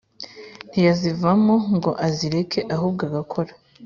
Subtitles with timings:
[0.69, 3.51] ntiyazivamo ngo azireke ahubwo agakora